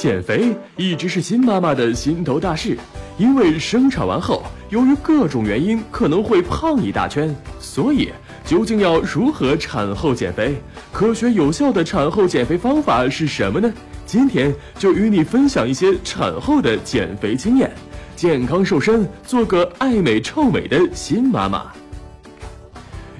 [0.00, 2.74] 减肥一直是新妈妈的心头大事，
[3.18, 8.08] 因为生产完后，由于各种原因可能会胖一大圈，所以
[8.42, 10.56] 究竟要如何产后减肥？
[10.90, 13.70] 科学有效的产后减肥方法是什么呢？
[14.06, 17.70] 今天就与你分享一些产后的减肥经验，
[18.16, 21.66] 健康瘦身，做个爱美臭美的新妈妈。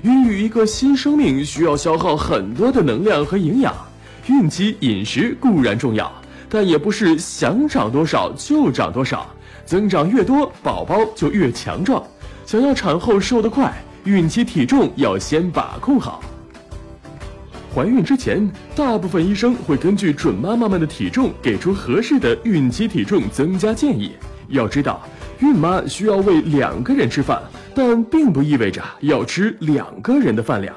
[0.00, 3.74] 孕育一个新生命需要消耗很多的能量和营养，
[4.28, 6.10] 孕期饮食固然重要。
[6.50, 9.32] 但也不是想长多少就长多少，
[9.64, 12.02] 增长越多，宝宝就越强壮。
[12.44, 13.72] 想要产后瘦得快，
[14.02, 16.20] 孕期体重要先把控好。
[17.72, 24.10] 怀孕之前，大部分医生会根据准妈妈们的体重，给出合适的孕期体重增加建议。
[24.48, 25.00] 要知道，
[25.38, 27.40] 孕妈需要喂两个人吃饭，
[27.72, 30.74] 但并不意味着要吃两个人的饭量。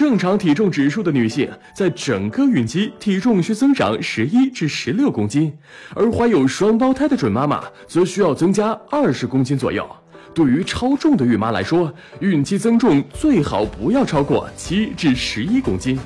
[0.00, 5.52] 正常体重指数的女性，在整个孕期体重需增长十一至十六公斤，
[5.94, 9.86] 而怀有双胞胎的准妈妈则需要增加二十公斤左右。
[10.32, 16.00] 对于超重的孕妈来说，孕期增重最好不要超过七至十一公斤。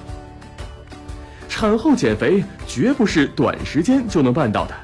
[1.49, 4.75] 产后减肥绝不是短时间就能办到的，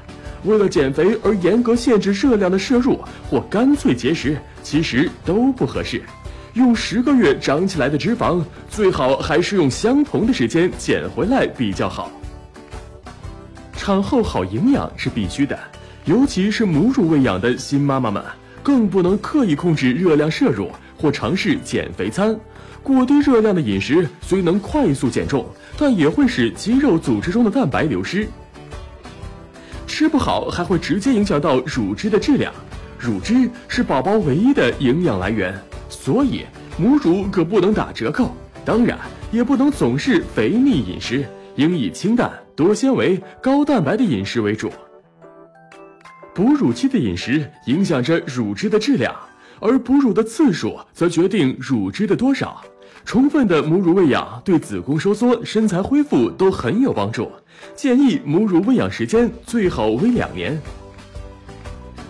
[0.45, 2.97] 为了减肥而严格限制热量的摄入，
[3.29, 6.01] 或干脆节食，其实都不合适。
[6.53, 12.11] 用十个月长起来的脂肪，最好还是用相同的时间减回来比较好。
[13.73, 15.57] 产后好营养是必须的，
[16.03, 18.21] 尤其是母乳喂养的新妈妈们，
[18.61, 22.37] 更不能刻意控制热量摄入或尝试减肥餐。
[22.83, 25.45] 过低热量的饮食虽能快速减重，
[25.77, 28.27] 但也会使肌肉组织中的蛋白流失。
[29.87, 32.53] 吃不好还会直接影响到乳汁的质量，
[32.99, 35.53] 乳汁是宝宝唯一的营养来源。
[35.91, 36.45] 所以
[36.77, 38.31] 母乳可不能打折扣，
[38.63, 38.97] 当然
[39.29, 41.23] 也不能总是肥腻饮食，
[41.57, 44.71] 应以清淡、多纤维、高蛋白的饮食为主。
[46.33, 49.13] 哺乳期的饮食影响着乳汁的质量，
[49.59, 52.63] 而哺乳的次数则决定乳汁的多少。
[53.03, 57.29] 充分的母乳喂养对子宫收缩、身材恢复都很有帮助，
[57.75, 60.57] 建议母乳喂养时间最好为两年。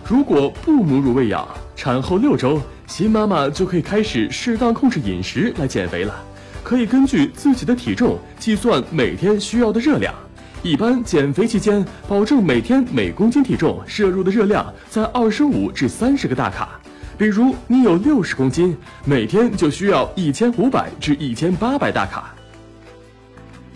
[0.07, 2.61] 如果不母乳喂养，产后六周。
[2.91, 6.13] 新妈妈就可以开始适当控制饮食来减肥了，
[6.61, 10.13] 可以根据自己的体重计算每天需要的热量。
[10.61, 16.81] 一般减肥期间，保证每天每公斤体重摄入的热量在二十五至三十个大卡。
[17.17, 18.75] 比如你有六十公斤，
[19.05, 22.35] 每天就需要一千五百至一千八百大卡。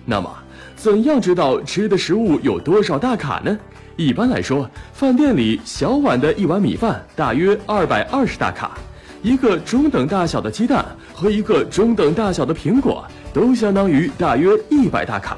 [0.03, 0.29] 那么，
[0.75, 3.57] 怎样知道吃的食物有多少大卡呢？
[3.95, 8.77] 一般来说，饭店里小碗的一碗米饭大约二百二十大卡。
[9.21, 13.03] 一个中等大小的鸡蛋和一个中等大小的苹果
[13.33, 15.37] 都相当于大约一百大卡，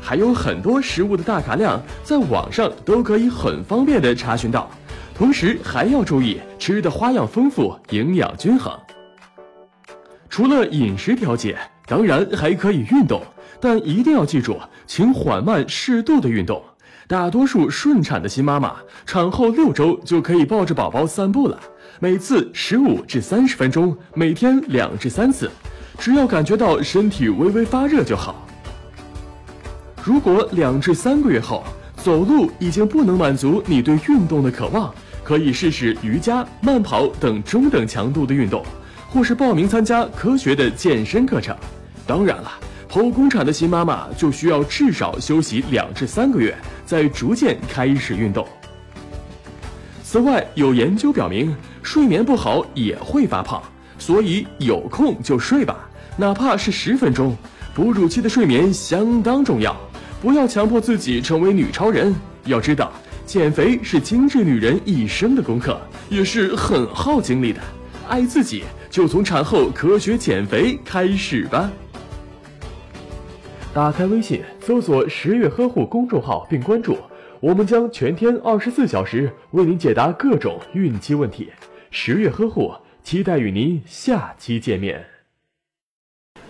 [0.00, 4.70] 还有很多食物的大卡量在网上都可以很方便的查询到。
[5.14, 8.72] 同时还要注意吃的花样丰富，营养均衡。
[10.28, 11.56] 除了饮食调节，
[11.86, 13.20] 当然还可以运动，
[13.60, 14.56] 但一定要记住，
[14.86, 16.62] 请缓慢适度的运动。
[17.08, 21.58] 大多数顺产的新妈妈产后六周就可以抱着宝宝散步了。
[22.00, 25.50] 每次十五至三十分钟，每天两至三次，
[25.98, 28.46] 只要感觉到身体微微发热就好。
[30.04, 31.64] 如果两至三个月后
[31.96, 34.94] 走路已经不能满足你对运动的渴望，
[35.24, 38.64] 可以试试瑜伽、慢跑等中等强度的运动，
[39.08, 41.56] 或是报名参加科学的健身课程。
[42.06, 42.52] 当然了，
[42.88, 46.56] 剖宫产的新妈妈就需要至少休息两至三个月，
[46.86, 48.46] 再逐渐开始运动。
[50.10, 51.54] 此外，有研究表明。
[51.82, 53.62] 睡眠不好也会发胖，
[53.98, 55.86] 所以有空就睡吧，
[56.16, 57.36] 哪怕是十分钟。
[57.74, 59.76] 哺乳期的睡眠相当重要，
[60.22, 62.14] 不要强迫自己成为女超人。
[62.46, 62.90] 要知道，
[63.26, 65.78] 减肥是精致女人一生的功课，
[66.08, 67.60] 也是很耗精力的。
[68.08, 71.70] 爱自己，就从产后科学减肥开始吧。
[73.74, 76.96] 打开微信，搜索“十月呵护”公众号并关注，
[77.40, 81.52] 我们将全天二十四小时为您解答各种孕期问题。
[81.88, 82.74] 十月呵护，
[83.04, 85.06] 期待与您下期见面。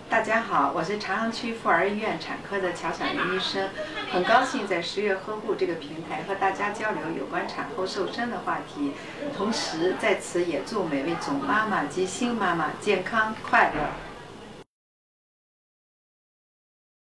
[0.09, 3.69] 大家好，我是朝阳区妇儿医院产科的乔小玲医生，
[4.09, 8.93] 很高兴在十月呵护这个平台和大家交流有关产后瘦身的话题，
[9.37, 14.08] 同时在此也祝每位准妈妈及新妈妈健康快乐。